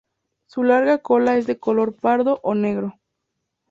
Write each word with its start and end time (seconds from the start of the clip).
Su 0.47 0.63
larga 0.63 0.97
cola 0.97 1.37
es 1.37 1.45
de 1.45 1.59
color 1.59 1.95
pardo 1.95 2.39
o 2.41 2.55
negro. 2.55 2.99